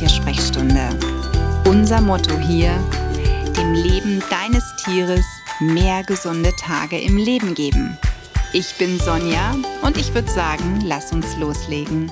[0.00, 0.88] Tiersprechstunde.
[1.66, 2.72] Unser Motto hier,
[3.54, 5.26] dem Leben deines Tieres
[5.60, 7.98] mehr gesunde Tage im Leben geben.
[8.54, 12.10] Ich bin Sonja und ich würde sagen, lass uns loslegen.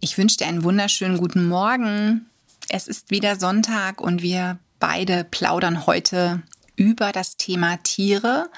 [0.00, 2.30] Ich wünsche dir einen wunderschönen guten Morgen.
[2.70, 6.42] Es ist wieder Sonntag und wir beide plaudern heute
[6.76, 8.48] über das Thema Tiere.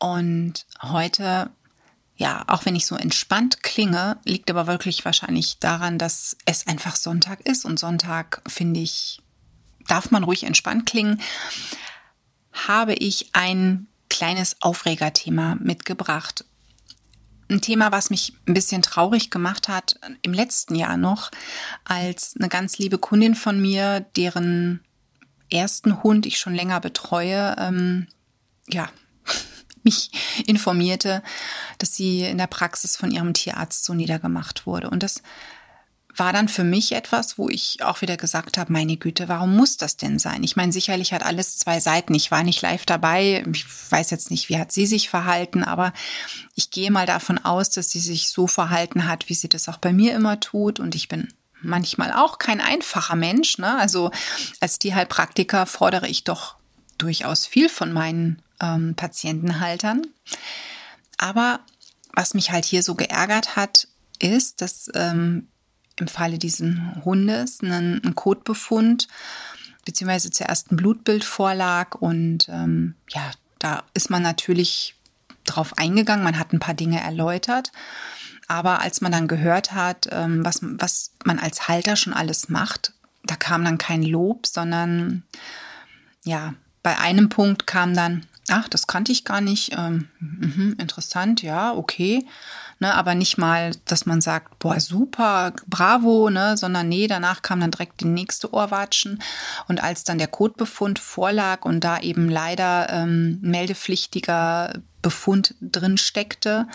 [0.00, 1.50] Und heute
[2.16, 6.96] ja, auch wenn ich so entspannt klinge, liegt aber wirklich wahrscheinlich daran, dass es einfach
[6.96, 7.64] Sonntag ist.
[7.64, 9.20] Und Sonntag, finde ich,
[9.86, 11.20] darf man ruhig entspannt klingen,
[12.52, 16.46] habe ich ein kleines Aufregerthema mitgebracht.
[17.50, 21.30] Ein Thema, was mich ein bisschen traurig gemacht hat im letzten Jahr noch,
[21.84, 24.80] als eine ganz liebe Kundin von mir, deren
[25.50, 28.08] ersten Hund ich schon länger betreue, ähm,
[28.68, 28.88] ja,
[29.86, 30.10] mich
[30.46, 31.22] informierte,
[31.78, 34.90] dass sie in der Praxis von ihrem Tierarzt so niedergemacht wurde.
[34.90, 35.22] Und das
[36.18, 39.76] war dann für mich etwas, wo ich auch wieder gesagt habe, meine Güte, warum muss
[39.76, 40.42] das denn sein?
[40.44, 42.14] Ich meine, sicherlich hat alles zwei Seiten.
[42.14, 43.44] Ich war nicht live dabei.
[43.52, 45.92] Ich weiß jetzt nicht, wie hat sie sich verhalten, aber
[46.54, 49.78] ich gehe mal davon aus, dass sie sich so verhalten hat, wie sie das auch
[49.78, 50.80] bei mir immer tut.
[50.80, 51.28] Und ich bin
[51.60, 53.58] manchmal auch kein einfacher Mensch.
[53.58, 53.76] Ne?
[53.78, 54.10] Also
[54.60, 56.56] als Tierheilpraktiker fordere ich doch
[56.98, 60.06] durchaus viel von meinen ähm, Patientenhaltern.
[61.18, 61.60] Aber
[62.12, 63.88] was mich halt hier so geärgert hat,
[64.18, 65.48] ist, dass ähm,
[65.98, 66.66] im Falle dieses
[67.04, 69.08] Hundes ein, ein Kotbefund
[69.84, 74.94] beziehungsweise zuerst ein Blutbild vorlag und ähm, ja, da ist man natürlich
[75.44, 77.72] drauf eingegangen, man hat ein paar Dinge erläutert.
[78.48, 82.92] Aber als man dann gehört hat, ähm, was, was man als Halter schon alles macht,
[83.24, 85.24] da kam dann kein Lob, sondern
[86.24, 86.54] ja,
[86.86, 91.74] bei einem Punkt kam dann, ach, das kannte ich gar nicht, ähm, mh, interessant, ja,
[91.74, 92.24] okay.
[92.78, 97.58] Ne, aber nicht mal, dass man sagt, boah, super, bravo, ne, sondern nee, danach kam
[97.58, 99.20] dann direkt die nächste Ohrwatschen.
[99.66, 106.68] Und als dann der Kotbefund vorlag und da eben leider ähm, meldepflichtiger Befund drin steckte,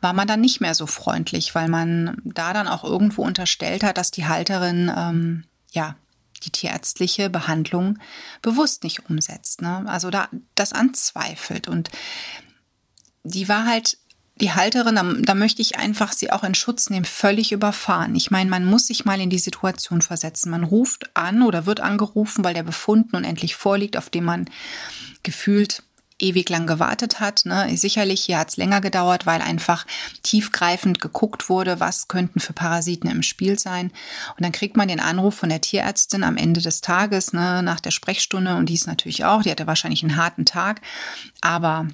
[0.00, 3.98] war man dann nicht mehr so freundlich, weil man da dann auch irgendwo unterstellt hat,
[3.98, 5.94] dass die Halterin ähm, ja
[6.40, 7.98] die tierärztliche Behandlung
[8.42, 9.62] bewusst nicht umsetzt.
[9.62, 9.84] Ne?
[9.86, 11.68] Also da das anzweifelt.
[11.68, 11.90] Und
[13.24, 13.98] die war halt
[14.40, 18.14] die Halterin, da, da, möchte ich einfach sie auch in Schutz nehmen, völlig überfahren.
[18.14, 20.50] Ich meine, man muss sich mal in die Situation versetzen.
[20.50, 24.48] Man ruft an oder wird angerufen, weil der Befund nun endlich vorliegt, auf dem man
[25.22, 25.82] gefühlt
[26.20, 27.42] ewig lang gewartet hat.
[27.44, 27.76] Ne?
[27.76, 29.86] Sicherlich, hier hat es länger gedauert, weil einfach
[30.22, 33.92] tiefgreifend geguckt wurde, was könnten für Parasiten im Spiel sein.
[34.36, 37.80] Und dann kriegt man den Anruf von der Tierärztin am Ende des Tages, ne, nach
[37.80, 38.56] der Sprechstunde.
[38.56, 40.80] Und die ist natürlich auch, die hatte wahrscheinlich einen harten Tag.
[41.40, 41.88] Aber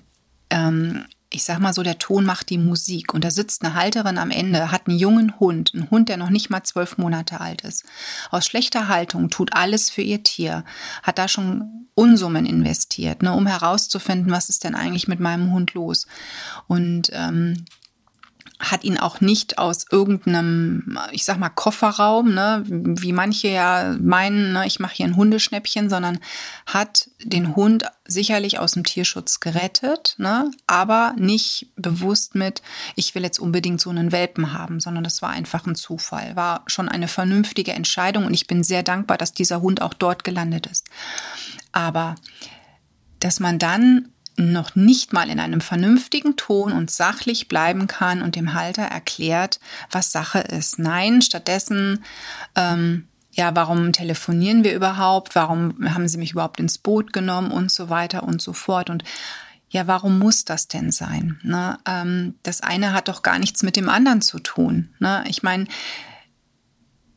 [0.51, 1.05] ähm,
[1.35, 3.13] ich sag mal so, der Ton macht die Musik.
[3.13, 6.31] Und da sitzt eine Halterin am Ende, hat einen jungen Hund, einen Hund, der noch
[6.31, 7.85] nicht mal zwölf Monate alt ist.
[8.31, 10.65] Aus schlechter Haltung tut alles für ihr Tier,
[11.03, 15.75] hat da schon Unsummen investiert, ne, um herauszufinden, was ist denn eigentlich mit meinem Hund
[15.75, 16.07] los.
[16.67, 17.65] Und ähm,
[18.71, 24.53] hat ihn auch nicht aus irgendeinem, ich sag mal, Kofferraum, ne, wie manche ja meinen,
[24.53, 26.19] ne, ich mache hier ein Hundeschnäppchen, sondern
[26.67, 32.63] hat den Hund sicherlich aus dem Tierschutz gerettet, ne, aber nicht bewusst mit,
[32.97, 36.63] ich will jetzt unbedingt so einen Welpen haben, sondern das war einfach ein Zufall, war
[36.67, 40.67] schon eine vernünftige Entscheidung und ich bin sehr dankbar, dass dieser Hund auch dort gelandet
[40.67, 40.89] ist.
[41.73, 42.15] Aber
[43.21, 48.37] dass man dann noch nicht mal in einem vernünftigen Ton und sachlich bleiben kann und
[48.37, 50.79] dem Halter erklärt, was Sache ist.
[50.79, 52.05] Nein, stattdessen,
[52.57, 55.35] ähm, ja, warum telefonieren wir überhaupt?
[55.35, 58.91] Warum haben Sie mich überhaupt ins Boot genommen und so weiter und so fort?
[58.91, 59.05] Und
[59.71, 61.41] ja, warum muss das denn sein?
[61.43, 61.79] Ne?
[61.85, 64.91] Ähm, das eine hat doch gar nichts mit dem anderen zu tun.
[65.01, 65.25] Ne?
[65.27, 65.67] Ich meine,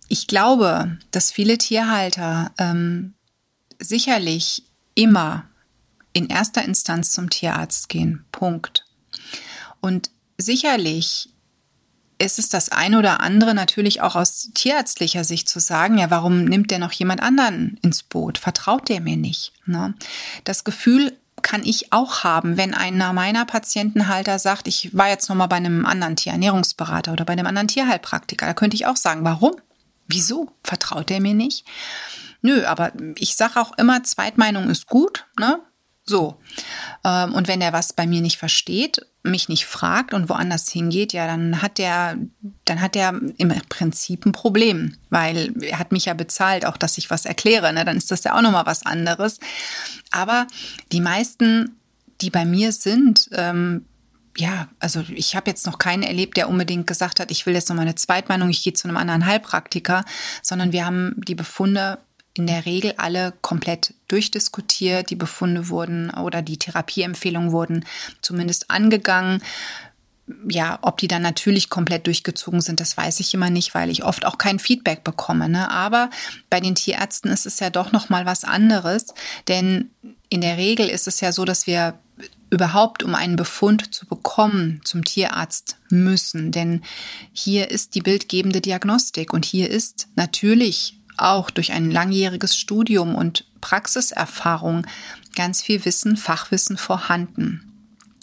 [0.08, 3.14] ich glaube, dass viele Tierhalter ähm,
[3.80, 4.64] sicherlich
[4.96, 5.46] immer
[6.14, 8.26] in erster Instanz zum Tierarzt gehen.
[8.32, 8.86] Punkt.
[9.82, 11.30] Und sicherlich
[12.20, 16.46] ist es das eine oder andere natürlich auch aus tierärztlicher Sicht zu sagen, ja, warum
[16.46, 18.38] nimmt der noch jemand anderen ins Boot?
[18.38, 19.54] Vertraut der mir nicht?
[19.66, 19.94] Ne?
[20.44, 25.36] Das Gefühl kann ich auch haben, wenn einer meiner Patientenhalter sagt, ich war jetzt noch
[25.36, 28.48] mal bei einem anderen Tierernährungsberater oder bei einem anderen Tierheilpraktiker.
[28.48, 29.54] Da könnte ich auch sagen, warum?
[30.08, 30.52] Wieso?
[30.64, 31.66] Vertraut der mir nicht?
[32.42, 35.26] Nö, aber ich sage auch immer, Zweitmeinung ist gut.
[35.40, 35.60] Ne?
[36.08, 36.40] So.
[37.04, 41.12] Ähm, und wenn er was bei mir nicht versteht, mich nicht fragt und woanders hingeht,
[41.12, 42.18] ja, dann hat der,
[42.66, 46.98] dann hat er im Prinzip ein Problem, weil er hat mich ja bezahlt, auch dass
[46.98, 47.84] ich was erkläre, ne?
[47.84, 49.40] dann ist das ja auch nochmal was anderes.
[50.12, 50.48] Aber
[50.94, 51.78] die meisten,
[52.22, 53.86] die bei mir sind, ähm,
[54.38, 57.70] ja, also ich habe jetzt noch keinen erlebt, der unbedingt gesagt hat, ich will jetzt
[57.70, 60.06] noch mal eine Zweitmeinung, ich gehe zu einem anderen Heilpraktiker,
[60.44, 61.98] sondern wir haben die Befunde
[62.38, 65.10] in der Regel alle komplett durchdiskutiert.
[65.10, 67.86] Die Befunde wurden oder die Therapieempfehlungen wurden
[68.22, 69.42] zumindest angegangen.
[70.50, 74.04] Ja, ob die dann natürlich komplett durchgezogen sind, das weiß ich immer nicht, weil ich
[74.04, 75.48] oft auch kein Feedback bekomme.
[75.48, 75.72] Ne?
[75.72, 76.10] Aber
[76.50, 79.14] bei den Tierärzten ist es ja doch noch mal was anderes,
[79.48, 79.90] denn
[80.30, 81.98] in der Regel ist es ja so, dass wir
[82.50, 86.52] überhaupt, um einen Befund zu bekommen, zum Tierarzt müssen.
[86.52, 86.82] Denn
[87.34, 93.46] hier ist die bildgebende Diagnostik und hier ist natürlich auch durch ein langjähriges Studium und
[93.62, 94.86] Praxiserfahrung
[95.36, 97.68] ganz viel Wissen, Fachwissen vorhanden.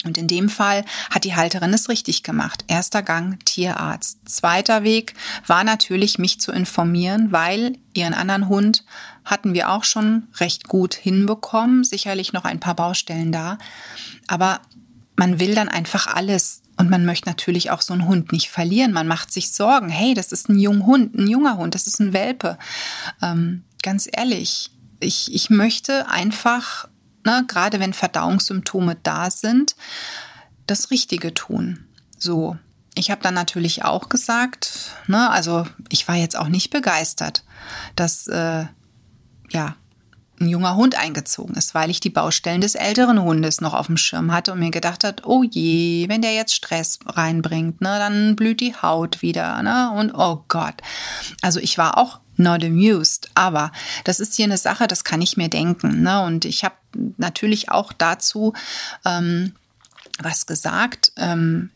[0.05, 2.63] Und in dem Fall hat die Halterin es richtig gemacht.
[2.67, 4.19] Erster Gang Tierarzt.
[4.29, 5.15] Zweiter Weg
[5.47, 8.85] war natürlich, mich zu informieren, weil ihren anderen Hund
[9.23, 11.83] hatten wir auch schon recht gut hinbekommen.
[11.83, 13.57] Sicherlich noch ein paar Baustellen da.
[14.27, 14.61] Aber
[15.15, 16.61] man will dann einfach alles.
[16.77, 18.91] Und man möchte natürlich auch so einen Hund nicht verlieren.
[18.91, 19.89] Man macht sich Sorgen.
[19.89, 22.57] Hey, das ist ein junger Hund, ein junger Hund, das ist ein Welpe.
[23.21, 26.87] Ähm, ganz ehrlich, ich, ich möchte einfach
[27.25, 29.75] ne, gerade wenn Verdauungssymptome da sind,
[30.67, 31.85] das Richtige tun.
[32.17, 32.57] So.
[32.97, 37.43] Ich habe dann natürlich auch gesagt, ne, also ich war jetzt auch nicht begeistert,
[37.97, 38.65] dass äh,
[39.49, 39.75] ja
[40.39, 43.97] ein junger Hund eingezogen ist, weil ich die Baustellen des älteren Hundes noch auf dem
[43.97, 48.35] Schirm hatte und mir gedacht hat, oh je, wenn der jetzt Stress reinbringt, ne, dann
[48.35, 50.75] blüht die Haut wieder, ne, und oh Gott.
[51.41, 53.29] Also ich war auch not amused.
[53.35, 53.71] Aber
[54.03, 56.01] das ist hier eine Sache, das kann ich mir denken.
[56.01, 56.21] Ne?
[56.23, 56.75] Und ich habe
[57.17, 58.53] natürlich auch dazu
[59.05, 59.53] ähm,
[60.19, 61.11] was gesagt.
[61.17, 61.69] Ähm,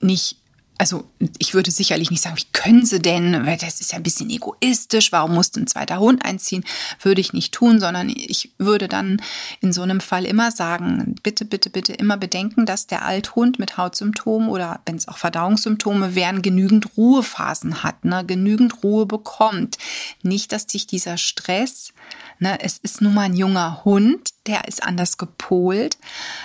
[0.00, 0.38] nicht
[0.78, 1.04] also
[1.38, 4.28] ich würde sicherlich nicht sagen, wie können sie denn, weil das ist ja ein bisschen
[4.28, 6.64] egoistisch, warum musste ein zweiter Hund einziehen,
[7.00, 9.22] würde ich nicht tun, sondern ich würde dann
[9.60, 13.78] in so einem Fall immer sagen, bitte, bitte, bitte immer bedenken, dass der Althund mit
[13.78, 19.78] Hautsymptomen oder wenn es auch Verdauungssymptome wären, genügend Ruhephasen hat, ne, genügend Ruhe bekommt.
[20.22, 21.92] Nicht, dass sich dieser Stress,
[22.38, 25.96] ne, es ist nun mal ein junger Hund, der ist anders gepolt,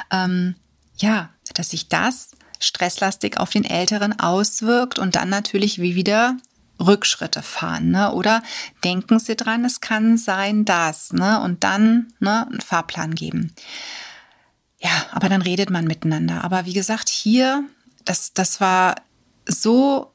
[0.10, 0.56] ähm,
[0.98, 2.32] ja, dass sich das
[2.62, 6.38] stresslastig auf den Älteren auswirkt und dann natürlich wie wieder
[6.80, 8.12] Rückschritte fahren, ne?
[8.14, 8.42] Oder
[8.84, 11.42] denken Sie dran, es kann sein, dass, ne?
[11.42, 13.54] Und dann ne, einen Fahrplan geben.
[14.80, 16.44] Ja, aber dann redet man miteinander.
[16.44, 17.64] Aber wie gesagt, hier,
[18.06, 18.96] das, das war
[19.46, 20.12] so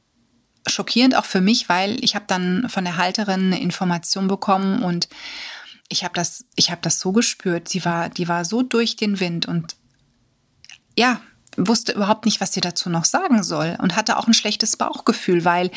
[0.67, 5.07] schockierend auch für mich, weil ich habe dann von der Halterin eine Information bekommen und
[5.89, 7.69] ich habe das, ich das so gespürt.
[7.69, 9.77] Sie war, die war so durch den Wind und
[10.97, 11.21] ja,
[11.57, 15.43] wusste überhaupt nicht, was sie dazu noch sagen soll und hatte auch ein schlechtes Bauchgefühl,
[15.43, 15.71] weil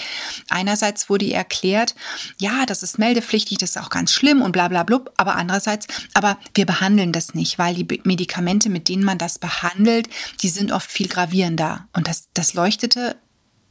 [0.48, 1.94] einerseits wurde ihr erklärt,
[2.38, 5.86] ja, das ist meldepflichtig, das ist auch ganz schlimm und bla bla blub, aber andererseits,
[6.14, 10.08] aber wir behandeln das nicht, weil die Medikamente, mit denen man das behandelt,
[10.42, 11.88] die sind oft viel gravierender.
[11.94, 13.16] Und das, das leuchtete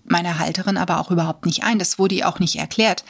[0.05, 1.77] meiner Halterin aber auch überhaupt nicht ein.
[1.77, 3.03] Das wurde ihr auch nicht erklärt.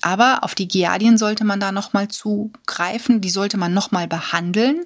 [0.00, 4.84] Aber auf die Giardien sollte man da nochmal zugreifen, die sollte man nochmal behandeln.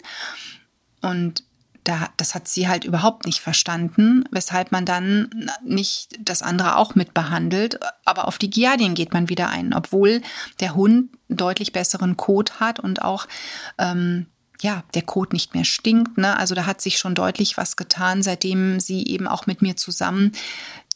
[1.02, 1.44] Und
[1.90, 6.94] da, das hat sie halt überhaupt nicht verstanden, weshalb man dann nicht das andere auch
[6.94, 7.80] mit behandelt.
[8.04, 10.22] Aber auf die Giardien geht man wieder ein, obwohl
[10.60, 13.26] der Hund deutlich besseren Kot hat und auch
[13.76, 14.26] ähm,
[14.60, 16.16] ja, der Kot nicht mehr stinkt.
[16.16, 16.36] Ne?
[16.36, 20.30] Also da hat sich schon deutlich was getan, seitdem sie eben auch mit mir zusammen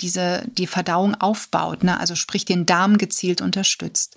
[0.01, 1.99] diese, die Verdauung aufbaut, ne?
[1.99, 4.17] also sprich den Darm gezielt unterstützt.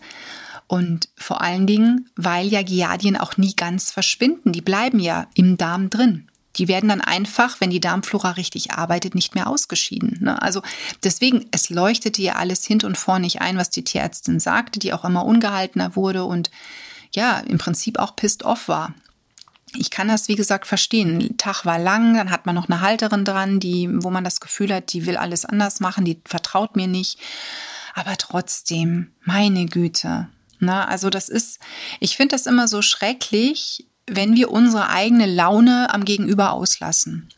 [0.68, 5.58] Und vor allen Dingen, weil ja Giardien auch nie ganz verschwinden, die bleiben ja im
[5.58, 6.27] Darm drin
[6.58, 10.18] die werden dann einfach, wenn die Darmflora richtig arbeitet, nicht mehr ausgeschieden.
[10.22, 10.42] Ne?
[10.42, 10.62] Also
[11.04, 14.94] deswegen, es leuchtete ja alles hin und vor nicht ein, was die Tierärztin sagte, die
[14.94, 16.50] auch immer ungehaltener wurde und
[17.12, 18.94] ja, im Prinzip auch pissed off war.
[19.76, 21.38] Ich kann das, wie gesagt, verstehen.
[21.38, 24.74] Tag war lang, dann hat man noch eine Halterin dran, die, wo man das Gefühl
[24.74, 27.20] hat, die will alles anders machen, die vertraut mir nicht.
[27.94, 30.30] Aber trotzdem, meine Güte.
[30.60, 30.88] Na, ne?
[30.88, 31.60] also das ist,
[32.00, 37.30] ich finde das immer so schrecklich, wenn wir unsere eigene Laune am Gegenüber auslassen.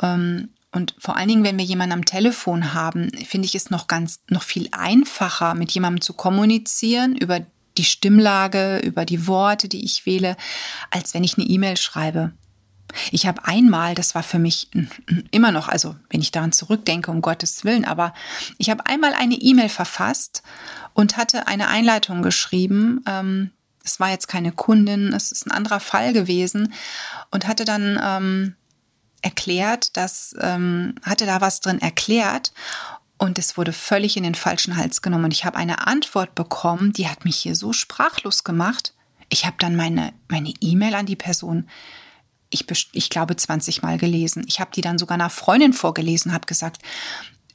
[0.00, 3.86] Ähm, und vor allen Dingen, wenn wir jemanden am Telefon haben, finde ich es noch
[3.86, 7.40] ganz, noch viel einfacher, mit jemandem zu kommunizieren über
[7.78, 10.36] die Stimmlage, über die Worte, die ich wähle,
[10.90, 12.32] als wenn ich eine E-Mail schreibe.
[13.10, 14.70] Ich habe einmal, das war für mich
[15.30, 18.14] immer noch, also wenn ich daran zurückdenke, um Gottes Willen, aber
[18.56, 20.42] ich habe einmal eine E-Mail verfasst
[20.94, 23.50] und hatte eine Einleitung geschrieben, ähm,
[23.88, 26.72] es war jetzt keine Kundin, es ist ein anderer Fall gewesen
[27.30, 28.56] und hatte dann ähm,
[29.22, 32.52] erklärt, dass ähm, hatte da was drin erklärt
[33.16, 35.24] und es wurde völlig in den falschen Hals genommen.
[35.24, 38.94] Und ich habe eine Antwort bekommen, die hat mich hier so sprachlos gemacht.
[39.28, 41.68] Ich habe dann meine meine E-Mail an die Person
[42.50, 44.44] ich, ich glaube, 20 Mal gelesen.
[44.46, 46.80] Ich habe die dann sogar einer Freundin vorgelesen, habe gesagt,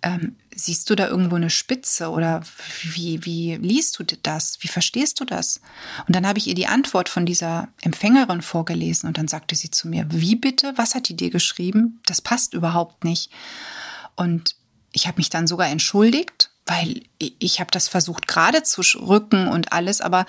[0.04, 2.44] ähm, siehst du da irgendwo eine Spitze oder
[2.84, 4.58] wie, wie liest du das?
[4.60, 5.62] Wie verstehst du das?
[6.08, 9.72] Und dann habe ich ihr die Antwort von dieser Empfängerin vorgelesen und dann sagte sie
[9.72, 10.74] zu mir, wie bitte?
[10.76, 12.02] Was hat die dir geschrieben?
[12.06, 13.32] Das passt überhaupt nicht.
[14.16, 14.56] Und
[14.92, 19.74] ich habe mich dann sogar entschuldigt, weil ich habe das versucht gerade zu rücken und
[19.74, 20.26] alles, aber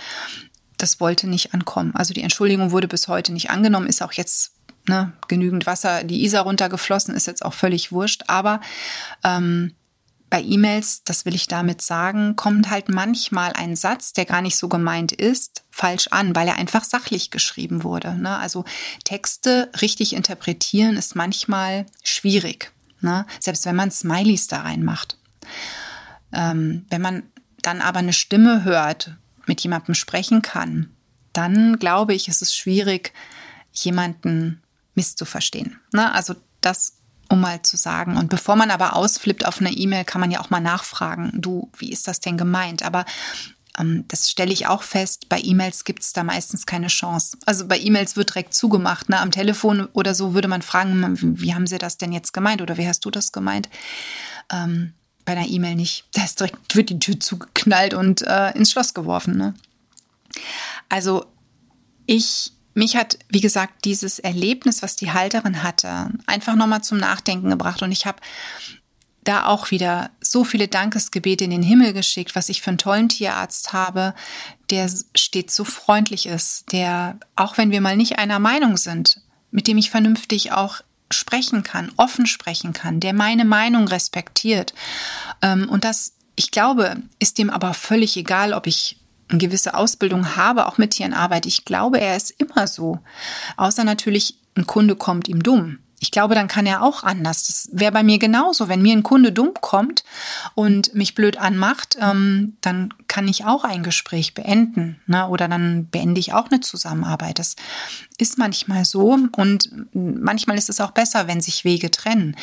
[0.79, 1.95] das wollte nicht ankommen.
[1.95, 4.54] Also die Entschuldigung wurde bis heute nicht angenommen, ist auch jetzt
[4.89, 8.25] ne, genügend Wasser die Isar runtergeflossen, ist jetzt auch völlig wurscht.
[8.27, 8.61] Aber
[9.23, 9.75] ähm,
[10.35, 14.57] bei E-Mails, das will ich damit sagen, kommt halt manchmal ein Satz, der gar nicht
[14.57, 18.17] so gemeint ist, falsch an, weil er einfach sachlich geschrieben wurde.
[18.17, 18.37] Ne?
[18.37, 18.65] Also
[19.05, 23.27] Texte richtig interpretieren ist manchmal schwierig, ne?
[23.39, 25.19] selbst wenn man Smileys da reinmacht.
[26.33, 27.23] Ähm, wenn man
[27.63, 29.15] dann aber eine Stimme hört,
[29.47, 30.91] mit jemandem sprechen kann,
[31.33, 33.13] dann glaube ich, ist es schwierig,
[33.73, 34.64] jemanden
[34.95, 35.81] misszuverstehen.
[35.93, 36.13] Ne?
[36.13, 36.99] Also das,
[37.29, 38.17] um mal zu sagen.
[38.17, 41.71] Und bevor man aber ausflippt auf eine E-Mail, kann man ja auch mal nachfragen, du,
[41.77, 42.83] wie ist das denn gemeint?
[42.83, 43.05] Aber
[43.79, 47.39] ähm, das stelle ich auch fest, bei E-Mails gibt es da meistens keine Chance.
[47.47, 49.09] Also bei E-Mails wird direkt zugemacht.
[49.09, 49.19] Ne?
[49.19, 52.77] Am Telefon oder so würde man fragen, wie haben Sie das denn jetzt gemeint oder
[52.77, 53.69] wie hast du das gemeint?
[54.53, 56.05] Ähm, bei einer E-Mail nicht.
[56.13, 59.37] Da ist direkt, wird die Tür zugeknallt und äh, ins Schloss geworfen.
[59.37, 59.55] Ne?
[60.89, 61.27] Also
[62.07, 67.51] ich, mich hat, wie gesagt, dieses Erlebnis, was die Halterin hatte, einfach nochmal zum Nachdenken
[67.51, 67.83] gebracht.
[67.83, 68.19] Und ich habe
[69.23, 73.09] da auch wieder so viele Dankesgebete in den Himmel geschickt, was ich für einen tollen
[73.09, 74.15] Tierarzt habe,
[74.71, 79.67] der stets so freundlich ist, der, auch wenn wir mal nicht einer Meinung sind, mit
[79.67, 84.75] dem ich vernünftig auch sprechen kann, offen sprechen kann, der meine Meinung respektiert.
[85.43, 90.37] Ähm, und das, ich glaube, ist dem aber völlig egal, ob ich eine gewisse Ausbildung
[90.37, 91.47] habe, auch mit Tierenarbeit.
[91.47, 92.99] Ich glaube, er ist immer so.
[93.57, 95.79] Außer natürlich, ein Kunde kommt ihm dumm.
[96.05, 97.45] Ich glaube, dann kann er auch anders.
[97.45, 98.69] Das wäre bei mir genauso.
[98.69, 100.05] Wenn mir ein Kunde dumm kommt
[100.55, 105.01] und mich blöd anmacht, ähm, dann kann ich auch ein Gespräch beenden.
[105.07, 105.27] Ne?
[105.29, 107.39] Oder dann beende ich auch eine Zusammenarbeit.
[107.39, 107.57] Das
[108.19, 112.37] ist manchmal so und manchmal ist es auch besser, wenn sich Wege trennen.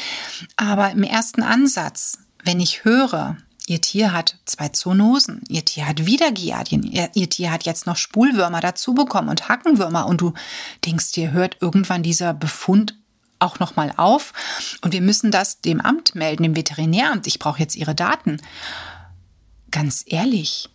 [0.55, 3.38] Aber im ersten Ansatz, wenn ich höre,
[3.71, 5.43] Ihr Tier hat zwei Zoonosen.
[5.47, 6.83] Ihr Tier hat wieder Giardien.
[6.83, 10.07] Ihr, ihr, Tier hat jetzt noch Spulwürmer dazu bekommen und Hackenwürmer.
[10.07, 10.33] Und du
[10.85, 12.97] denkst dir, hört irgendwann dieser Befund
[13.39, 14.33] auch nochmal auf
[14.81, 17.27] und wir müssen das dem Amt melden, dem Veterinäramt.
[17.27, 18.41] Ich brauche jetzt Ihre Daten.
[19.71, 20.69] Ganz ehrlich,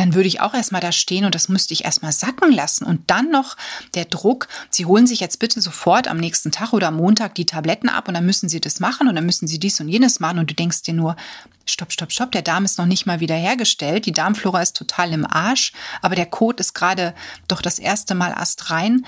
[0.00, 2.84] dann würde ich auch erstmal da stehen und das müsste ich erstmal sacken lassen.
[2.84, 3.56] Und dann noch
[3.94, 7.46] der Druck, Sie holen sich jetzt bitte sofort am nächsten Tag oder am Montag die
[7.46, 10.18] Tabletten ab und dann müssen Sie das machen und dann müssen Sie dies und jenes
[10.18, 11.16] machen und du denkst dir nur,
[11.66, 15.26] stopp, stopp, stopp, der Darm ist noch nicht mal wiederhergestellt, die Darmflora ist total im
[15.26, 17.14] Arsch, aber der Kot ist gerade
[17.46, 19.04] doch das erste Mal astrein.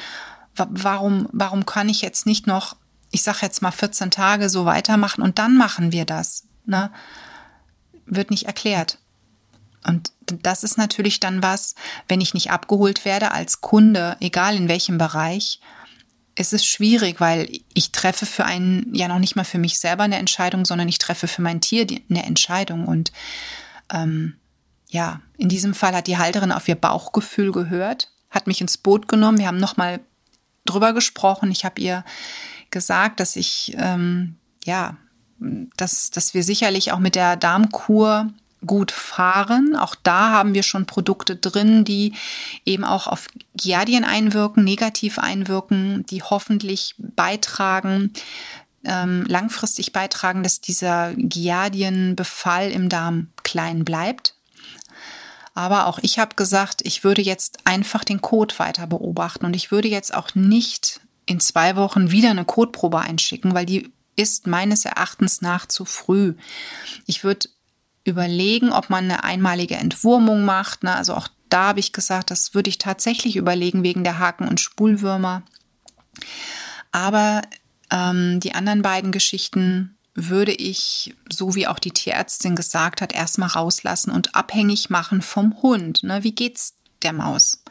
[0.54, 2.76] Warum, warum kann ich jetzt nicht noch
[3.12, 6.44] ich sage jetzt mal 14 Tage so weitermachen und dann machen wir das.
[6.64, 6.90] Ne?
[8.06, 8.98] Wird nicht erklärt.
[9.86, 11.74] Und das ist natürlich dann was,
[12.08, 15.60] wenn ich nicht abgeholt werde als Kunde, egal in welchem Bereich,
[16.34, 20.04] ist es schwierig, weil ich treffe für einen, ja noch nicht mal für mich selber
[20.04, 22.86] eine Entscheidung, sondern ich treffe für mein Tier eine Entscheidung.
[22.86, 23.12] Und
[23.92, 24.34] ähm,
[24.88, 29.08] ja, in diesem Fall hat die Halterin auf ihr Bauchgefühl gehört, hat mich ins Boot
[29.08, 29.38] genommen.
[29.38, 30.00] Wir haben nochmal
[30.64, 31.50] drüber gesprochen.
[31.50, 32.04] Ich habe ihr
[32.70, 34.96] gesagt, dass ich, ähm, ja,
[35.76, 38.32] dass, dass wir sicherlich auch mit der Darmkur
[38.66, 39.76] gut fahren.
[39.76, 42.14] Auch da haben wir schon Produkte drin, die
[42.64, 48.12] eben auch auf Giardien einwirken, negativ einwirken, die hoffentlich beitragen,
[48.84, 54.34] ähm, langfristig beitragen, dass dieser Giardienbefall im Darm klein bleibt.
[55.54, 59.70] Aber auch ich habe gesagt, ich würde jetzt einfach den Code weiter beobachten und ich
[59.70, 64.84] würde jetzt auch nicht in zwei Wochen wieder eine Kotprobe einschicken, weil die ist meines
[64.84, 66.34] Erachtens nach zu früh.
[67.06, 67.48] Ich würde
[68.04, 70.82] überlegen, ob man eine einmalige Entwurmung macht.
[70.82, 70.94] Ne?
[70.94, 74.60] Also auch da habe ich gesagt, das würde ich tatsächlich überlegen wegen der Haken- und
[74.60, 75.42] Spulwürmer.
[76.90, 77.42] Aber
[77.90, 83.48] ähm, die anderen beiden Geschichten würde ich, so wie auch die Tierärztin gesagt hat, erstmal
[83.48, 86.02] rauslassen und abhängig machen vom Hund.
[86.02, 86.22] Ne?
[86.22, 87.62] Wie geht's der Maus?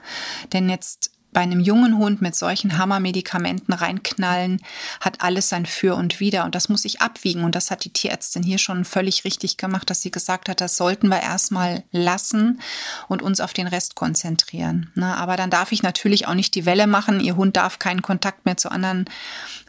[0.52, 4.62] Denn jetzt bei einem jungen Hund mit solchen Hammermedikamenten reinknallen,
[5.00, 6.46] hat alles sein Für und Wider.
[6.46, 7.44] Und das muss ich abwiegen.
[7.44, 10.78] Und das hat die Tierärztin hier schon völlig richtig gemacht, dass sie gesagt hat, das
[10.78, 12.62] sollten wir erstmal lassen
[13.08, 14.92] und uns auf den Rest konzentrieren.
[14.96, 15.16] Ne?
[15.16, 17.20] Aber dann darf ich natürlich auch nicht die Welle machen.
[17.20, 19.06] Ihr Hund darf keinen Kontakt mehr zu anderen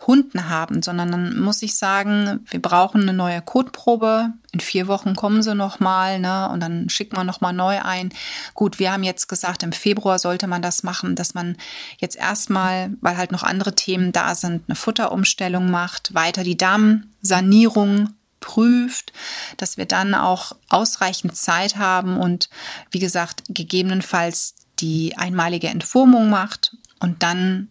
[0.07, 4.33] Hunden haben, sondern dann muss ich sagen, wir brauchen eine neue Kotprobe.
[4.53, 6.49] In vier Wochen kommen sie nochmal, ne?
[6.51, 8.13] Und dann schickt man nochmal neu ein.
[8.53, 11.57] Gut, wir haben jetzt gesagt, im Februar sollte man das machen, dass man
[11.99, 18.11] jetzt erstmal, weil halt noch andere Themen da sind, eine Futterumstellung macht, weiter die Darmsanierung
[18.41, 19.15] prüft,
[19.57, 22.51] dass wir dann auch ausreichend Zeit haben und
[22.91, 27.69] wie gesagt, gegebenenfalls die einmalige Entwurmung macht und dann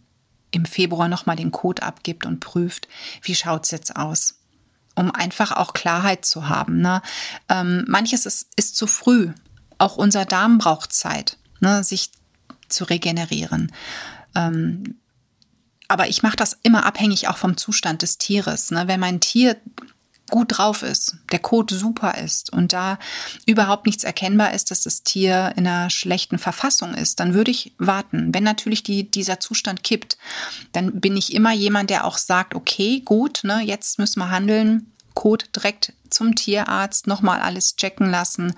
[0.49, 2.87] im Februar nochmal den Code abgibt und prüft,
[3.21, 4.40] wie schaut's jetzt aus
[5.01, 6.79] um einfach auch Klarheit zu haben.
[6.81, 7.01] Ne?
[7.49, 9.31] Ähm, manches ist, ist zu früh.
[9.77, 12.11] Auch unser Darm braucht Zeit, ne, sich
[12.69, 13.71] zu regenerieren.
[14.35, 14.99] Ähm,
[15.87, 18.71] aber ich mache das immer abhängig auch vom Zustand des Tieres.
[18.71, 18.87] Ne?
[18.87, 19.57] Wenn mein Tier
[20.31, 22.97] gut drauf ist, der Kot super ist und da
[23.45, 27.75] überhaupt nichts erkennbar ist, dass das Tier in einer schlechten Verfassung ist, dann würde ich
[27.77, 28.33] warten.
[28.33, 30.17] Wenn natürlich die, dieser Zustand kippt,
[30.71, 34.87] dann bin ich immer jemand, der auch sagt, okay, gut, ne, jetzt müssen wir handeln,
[35.13, 38.53] Kot direkt zum Tierarzt, nochmal alles checken lassen,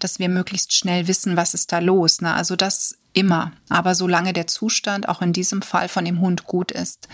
[0.00, 2.20] dass wir möglichst schnell wissen, was ist da los.
[2.20, 2.32] Ne?
[2.34, 3.52] Also das immer.
[3.68, 7.08] Aber solange der Zustand auch in diesem Fall von dem Hund gut ist,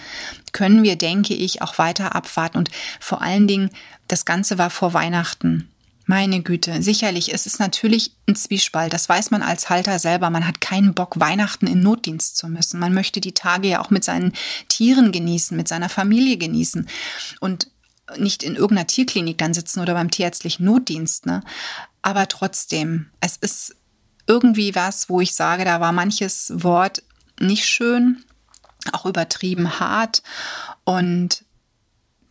[0.53, 2.59] können wir, denke ich, auch weiter abwarten.
[2.59, 3.71] Und vor allen Dingen,
[4.11, 5.71] das Ganze war vor Weihnachten.
[6.07, 8.93] Meine Güte, sicherlich, es ist natürlich ein Zwiespalt.
[8.93, 10.29] Das weiß man als Halter selber.
[10.31, 12.81] Man hat keinen Bock, Weihnachten in Notdienst zu müssen.
[12.81, 14.33] Man möchte die Tage ja auch mit seinen
[14.67, 16.89] Tieren genießen, mit seiner Familie genießen
[17.39, 17.71] und
[18.19, 21.27] nicht in irgendeiner Tierklinik dann sitzen oder beim tierärztlichen Notdienst.
[21.27, 21.45] Ne?
[22.03, 23.77] Aber trotzdem, es ist
[24.27, 27.05] irgendwie was, wo ich sage, da war manches Wort
[27.39, 28.25] nicht schön,
[28.91, 30.25] auch übertrieben hart
[30.83, 31.45] und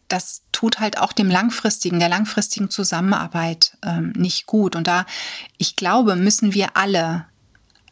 [0.10, 4.76] das tut halt auch dem langfristigen, der langfristigen Zusammenarbeit ähm, nicht gut.
[4.76, 5.06] Und da,
[5.58, 7.26] ich glaube, müssen wir alle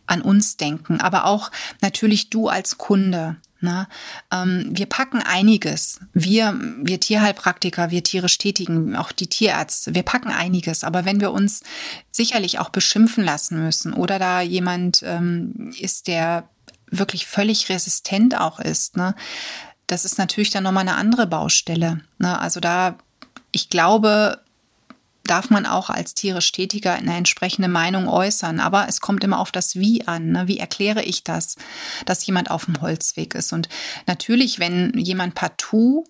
[0.07, 3.37] an uns denken, aber auch natürlich du als Kunde.
[3.59, 3.87] Ne?
[4.31, 5.99] Ähm, wir packen einiges.
[6.13, 10.83] Wir, wir Tierheilpraktiker, wir tierisch Tätigen, auch die Tierärzte, wir packen einiges.
[10.83, 11.63] Aber wenn wir uns
[12.11, 16.49] sicherlich auch beschimpfen lassen müssen oder da jemand ähm, ist, der
[16.89, 19.15] wirklich völlig resistent auch ist, ne?
[19.87, 22.01] Das ist natürlich dann nochmal eine andere Baustelle.
[22.19, 22.39] Ne?
[22.39, 22.97] Also da,
[23.51, 24.41] ich glaube,
[25.27, 28.59] darf man auch als tierisch Tätiger eine entsprechende Meinung äußern.
[28.59, 30.31] Aber es kommt immer auf das Wie an.
[30.31, 30.47] Ne?
[30.47, 31.55] Wie erkläre ich das,
[32.05, 33.53] dass jemand auf dem Holzweg ist?
[33.53, 33.69] Und
[34.07, 36.05] natürlich, wenn jemand partout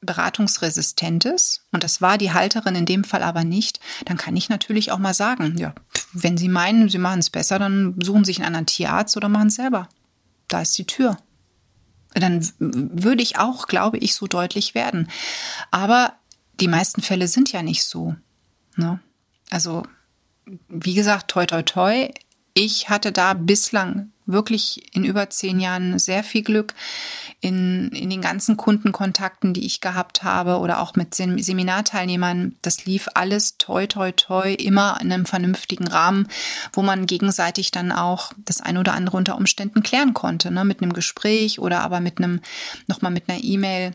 [0.00, 4.48] beratungsresistent ist, und das war die Halterin in dem Fall aber nicht, dann kann ich
[4.48, 5.74] natürlich auch mal sagen, ja,
[6.12, 9.28] wenn Sie meinen, Sie machen es besser, dann suchen Sie sich einen anderen Tierarzt oder
[9.28, 9.88] machen es selber.
[10.48, 11.16] Da ist die Tür.
[12.14, 15.08] Dann würde ich auch, glaube ich, so deutlich werden.
[15.70, 16.14] Aber
[16.60, 18.14] die meisten Fälle sind ja nicht so.
[18.76, 19.00] Ne?
[19.50, 19.82] Also,
[20.68, 22.10] wie gesagt, toi, toi, toi.
[22.54, 26.74] Ich hatte da bislang wirklich in über zehn Jahren sehr viel Glück
[27.40, 32.54] in, in den ganzen Kundenkontakten, die ich gehabt habe oder auch mit Seminarteilnehmern.
[32.62, 36.28] Das lief alles toi, toi, toi, immer in einem vernünftigen Rahmen,
[36.72, 40.64] wo man gegenseitig dann auch das eine oder andere unter Umständen klären konnte, ne?
[40.64, 42.40] mit einem Gespräch oder aber mit einem,
[42.86, 43.92] nochmal mit einer E-Mail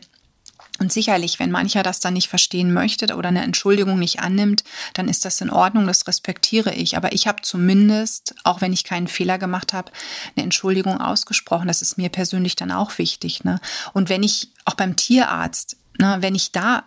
[0.78, 4.64] und sicherlich, wenn mancher das dann nicht verstehen möchte oder eine Entschuldigung nicht annimmt,
[4.94, 6.96] dann ist das in Ordnung, das respektiere ich.
[6.96, 9.90] Aber ich habe zumindest, auch wenn ich keinen Fehler gemacht habe,
[10.36, 11.68] eine Entschuldigung ausgesprochen.
[11.68, 13.44] Das ist mir persönlich dann auch wichtig.
[13.44, 13.60] Ne?
[13.92, 16.84] Und wenn ich auch beim Tierarzt, ne, wenn ich da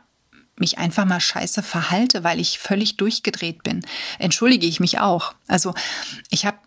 [0.55, 3.85] mich einfach mal scheiße verhalte, weil ich völlig durchgedreht bin,
[4.19, 5.33] entschuldige ich mich auch.
[5.47, 5.73] Also
[6.29, 6.57] ich habe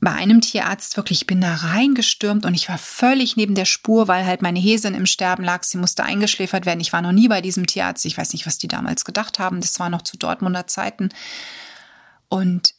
[0.00, 4.08] bei einem Tierarzt wirklich, ich bin da reingestürmt und ich war völlig neben der Spur,
[4.08, 5.62] weil halt meine Häsin im Sterben lag.
[5.64, 6.80] Sie musste eingeschläfert werden.
[6.80, 8.04] Ich war noch nie bei diesem Tierarzt.
[8.04, 9.60] Ich weiß nicht, was die damals gedacht haben.
[9.60, 11.08] Das war noch zu Dortmunder Zeiten.
[12.28, 12.74] Und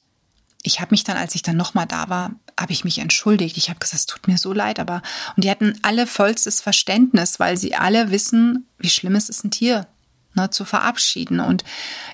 [0.63, 3.57] ich habe mich dann, als ich dann nochmal da war, habe ich mich entschuldigt.
[3.57, 5.01] Ich habe gesagt, es tut mir so leid, aber
[5.35, 9.51] und die hatten alle vollstes Verständnis, weil sie alle wissen, wie schlimm es ist, ein
[9.51, 9.87] Tier
[10.33, 11.39] ne, zu verabschieden.
[11.39, 11.63] Und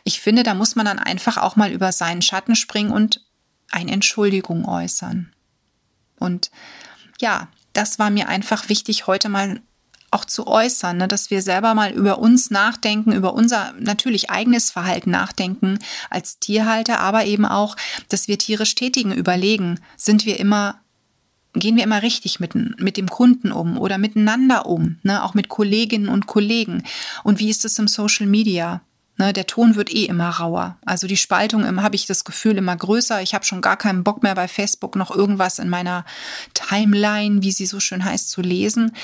[0.04, 3.22] ich finde, da muss man dann einfach auch mal über seinen Schatten springen und
[3.74, 5.34] eine Entschuldigung äußern.
[6.20, 6.52] Und
[7.20, 9.62] ja, das war mir einfach wichtig, heute mal
[10.12, 14.70] auch zu äußern, ne, dass wir selber mal über uns nachdenken, über unser natürlich eigenes
[14.70, 15.80] Verhalten nachdenken
[16.12, 17.76] als Tierhalter, aber eben auch,
[18.10, 20.80] dass wir Tiere stetigen überlegen, sind wir immer
[21.56, 25.50] gehen wir immer richtig mit, mit dem Kunden um oder miteinander um, ne, auch mit
[25.50, 26.84] Kolleginnen und Kollegen.
[27.24, 28.82] Und wie ist es im Social Media?
[29.16, 30.78] Ne, der Ton wird eh immer rauer.
[30.86, 33.22] Also die Spaltung habe ich das Gefühl immer größer.
[33.22, 36.04] Ich habe schon gar keinen Bock mehr bei Facebook noch irgendwas in meiner
[36.56, 38.96] Timeline, wie sie so schön heißt, zu lesen,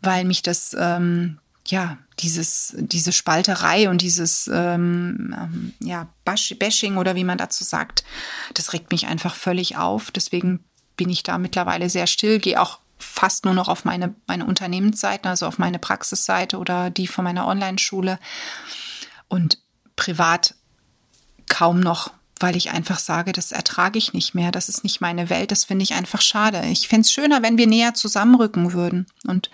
[0.00, 7.16] weil mich das ähm, ja dieses diese Spalterei und dieses ähm, ähm ja Bashing oder
[7.16, 8.04] wie man dazu sagt,
[8.54, 10.12] das regt mich einfach völlig auf.
[10.12, 10.60] Deswegen
[10.96, 15.28] bin ich da mittlerweile sehr still, gehe auch fast nur noch auf meine meine Unternehmensseiten,
[15.28, 18.20] also auf meine Praxisseite oder die von meiner Online-Schule
[19.28, 19.58] und
[19.96, 20.54] privat
[21.48, 25.28] kaum noch, weil ich einfach sage, das ertrage ich nicht mehr, das ist nicht meine
[25.30, 26.62] Welt, das finde ich einfach schade.
[26.66, 29.06] Ich fände es schöner, wenn wir näher zusammenrücken würden.
[29.26, 29.50] Und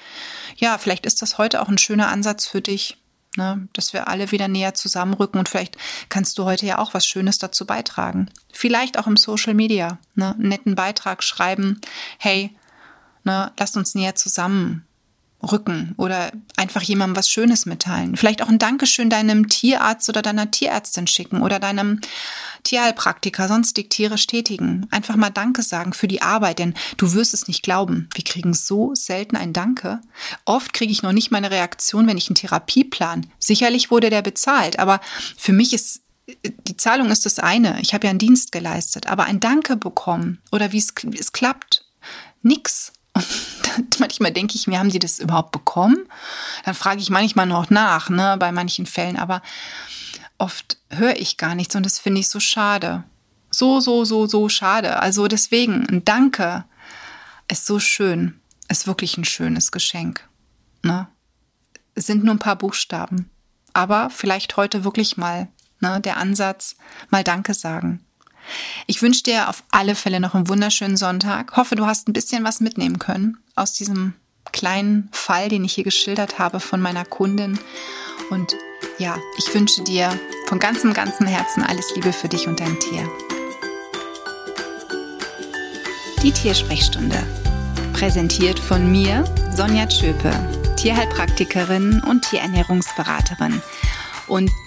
[0.56, 2.98] ja, vielleicht ist das heute auch ein schöner Ansatz für dich,
[3.36, 5.76] ne, dass wir alle wieder näher zusammenrücken und vielleicht
[6.08, 8.28] kannst du heute ja auch was Schönes dazu beitragen.
[8.52, 11.80] Vielleicht auch im Social Media, ne, einen netten Beitrag schreiben,
[12.18, 12.54] hey,
[13.24, 14.86] ne, lasst uns näher zusammen
[15.50, 18.16] rücken oder einfach jemandem was Schönes mitteilen.
[18.16, 22.00] Vielleicht auch ein Dankeschön deinem Tierarzt oder deiner Tierärztin schicken oder deinem
[22.62, 24.86] Tierheilpraktiker, sonstig Tiere stetigen.
[24.90, 28.08] Einfach mal Danke sagen für die Arbeit, denn du wirst es nicht glauben.
[28.14, 30.00] Wir kriegen so selten ein Danke.
[30.44, 33.26] Oft kriege ich noch nicht meine Reaktion, wenn ich einen Therapieplan.
[33.38, 35.00] Sicherlich wurde der bezahlt, aber
[35.36, 36.00] für mich ist
[36.66, 37.80] die Zahlung ist das eine.
[37.82, 41.84] Ich habe ja einen Dienst geleistet, aber ein Danke bekommen oder wie es, es klappt,
[42.42, 42.92] nix.
[43.98, 46.06] Manchmal denke ich mir, haben die das überhaupt bekommen?
[46.64, 49.42] Dann frage ich manchmal noch nach, ne, bei manchen Fällen, aber
[50.38, 53.04] oft höre ich gar nichts und das finde ich so schade.
[53.50, 54.98] So, so, so, so schade.
[54.98, 56.64] Also deswegen, ein Danke
[57.48, 60.28] ist so schön, ist wirklich ein schönes Geschenk.
[60.82, 61.06] Ne?
[61.94, 63.30] Es sind nur ein paar Buchstaben.
[63.72, 65.48] Aber vielleicht heute wirklich mal
[65.80, 66.76] ne, der Ansatz,
[67.10, 68.04] mal Danke sagen.
[68.86, 71.56] Ich wünsche dir auf alle Fälle noch einen wunderschönen Sonntag.
[71.56, 74.14] Hoffe, du hast ein bisschen was mitnehmen können aus diesem
[74.52, 77.58] kleinen Fall, den ich hier geschildert habe von meiner Kundin.
[78.30, 78.54] Und
[78.98, 83.10] ja, ich wünsche dir von ganzem, ganzem Herzen alles Liebe für dich und dein Tier.
[86.22, 87.22] Die Tiersprechstunde.
[87.92, 90.32] Präsentiert von mir, Sonja Tschöpe,
[90.76, 93.62] Tierheilpraktikerin und Tierernährungsberaterin.
[94.26, 94.50] Und